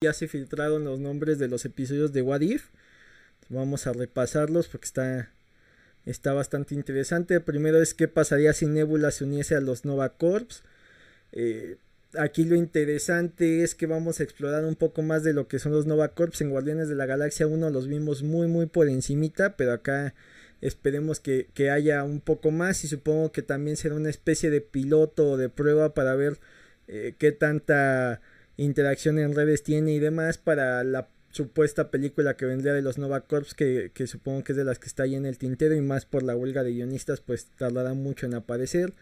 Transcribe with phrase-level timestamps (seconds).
[0.00, 2.66] ya se filtraron los nombres de los episodios de What If.
[3.48, 5.30] Vamos a repasarlos porque está,
[6.06, 7.40] está bastante interesante.
[7.40, 10.62] Primero es qué pasaría si Nebula se uniese a los Nova Corps.
[11.32, 11.78] Eh,
[12.16, 15.72] aquí lo interesante es que vamos a explorar un poco más de lo que son
[15.72, 16.40] los Nova Corps.
[16.42, 20.14] En Guardianes de la Galaxia 1 los vimos muy muy por encimita, pero acá
[20.60, 24.60] esperemos que, que haya un poco más y supongo que también será una especie de
[24.60, 26.38] piloto o de prueba para ver
[26.86, 28.20] eh, qué tanta
[28.58, 33.20] interacción en redes tiene y demás para la supuesta película que vendría de los Nova
[33.22, 35.80] Corps que, que, supongo que es de las que está ahí en el tintero y
[35.80, 38.92] más por la huelga de guionistas pues tardará mucho en aparecer.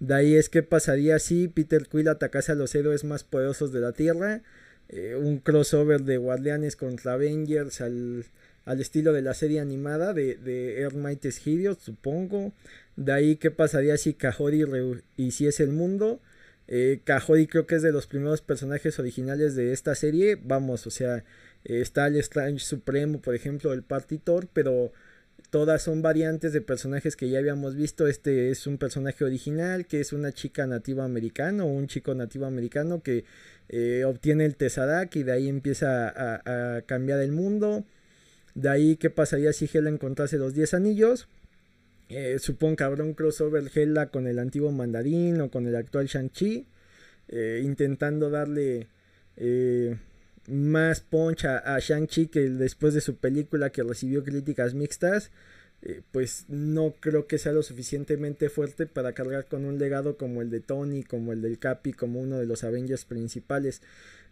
[0.00, 3.80] De ahí es que pasaría si Peter Quill atacase a los héroes más poderosos de
[3.80, 4.42] la Tierra
[4.88, 8.24] eh, un crossover de Guardianes contra Avengers al,
[8.64, 12.52] al estilo de la serie animada de, de Mightiest Heroes supongo.
[12.96, 16.20] De ahí qué pasaría si Kahori rehiciese el mundo
[16.68, 20.36] eh, creo que es de los primeros personajes originales de esta serie.
[20.42, 21.24] Vamos, o sea,
[21.64, 24.92] está el Strange Supremo, por ejemplo, el Partitor, pero
[25.50, 28.06] todas son variantes de personajes que ya habíamos visto.
[28.06, 32.46] Este es un personaje original, que es una chica nativa americana o un chico nativo
[32.46, 33.24] americano que
[33.68, 37.84] eh, obtiene el Tesseract y de ahí empieza a, a, cambiar el mundo.
[38.54, 41.28] De ahí, ¿qué pasaría si Hela encontrase los 10 anillos?
[42.08, 46.06] Eh, supongo que habrá un crossover Hela con el antiguo mandarín o con el actual
[46.06, 46.66] Shang-Chi.
[47.28, 48.86] Eh, intentando darle
[49.36, 49.96] eh,
[50.48, 55.30] más punch a, Shang-Chi que después de su película que recibió críticas mixtas.
[56.10, 60.50] pues no creo que sea lo suficientemente fuerte para cargar con un legado como el
[60.50, 63.82] de Tony, como el del Capi, como uno de los Avengers principales.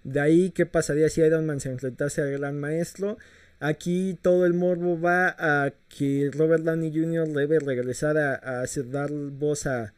[0.04, 3.18] De ahí, ¿qué pasaría si Iron Man se enfrentase al gran maestro?
[3.64, 7.26] Aquí todo el morbo va a que Robert Downey Jr.
[7.28, 9.94] debe regresar a, hacer dar voz a,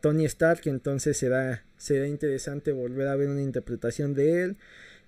[0.00, 0.62] Tony Stark.
[0.64, 4.56] Entonces será, será interesante volver a ver una interpretación de él.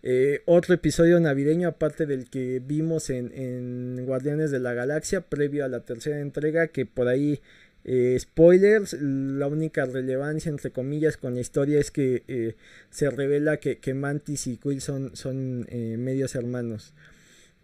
[0.05, 5.69] Eh, otro episodio navideño aparte del que vimos en, Guardianes de la Galaxia previo a
[5.69, 7.41] la tercera entrega que por ahí
[7.85, 12.55] eh, spoilers la única relevancia entre comillas con la historia es que eh,
[12.91, 16.93] se revela que, Mantis y Quill son, son medios hermanos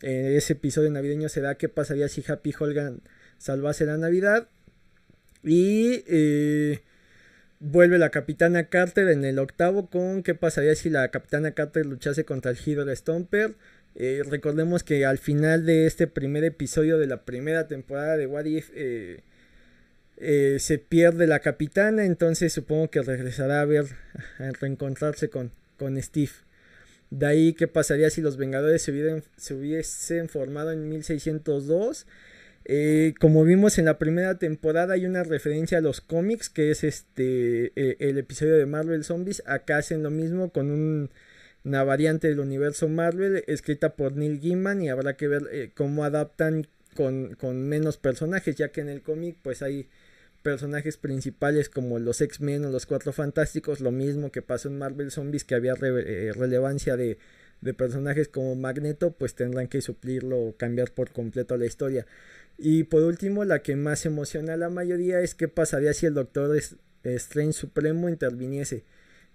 [0.02, 3.02] ese episodio navideño se da qué pasaría si Happy Holgan
[3.38, 4.48] salvase la Navidad.
[5.42, 6.80] Y eh,
[7.60, 12.24] vuelve la capitana Carter en el octavo con qué pasaría si la capitana Carter luchase
[12.24, 13.54] contra el Hydra Stomper.
[13.96, 18.44] Eh, recordemos que al final de este primer episodio de la primera temporada de What
[18.44, 19.22] If eh,
[20.58, 23.86] se pierde la capitana, entonces supongo que regresará a ver,
[24.38, 26.32] a reencontrarse con, con Steve.
[27.10, 32.06] De ahí, ¿qué pasaría si los Vengadores se, se hubiesen formado en 1602?
[32.64, 36.84] Eh, como vimos en la primera temporada hay una referencia a los cómics que es
[36.84, 41.10] este eh, el episodio de Marvel Zombies acá hacen lo mismo con
[41.64, 46.04] una variante del universo Marvel escrita por Neil Gaiman y habrá que ver eh, cómo
[46.04, 49.88] adaptan con, con, menos personajes ya que en el cómic pues hay
[50.42, 55.10] personajes principales como los X-Men o los Cuatro Fantásticos, lo mismo que pasó en Marvel
[55.10, 57.18] Zombies, que había eh, relevancia de,
[57.76, 62.06] personajes como Magneto, pues tendrán que suplirlo o cambiar por completo la historia.
[62.56, 66.14] Y por último, la que más emociona a la mayoría es qué pasaría si el
[66.14, 66.58] Doctor
[67.04, 68.84] Strange Supremo interviniese.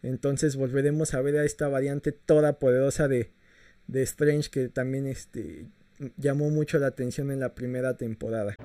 [0.01, 3.31] Entonces volveremos a ver a esta variante toda poderosa de,
[3.87, 5.67] de Strange que también este,
[6.17, 8.55] llamó mucho la atención en la primera temporada.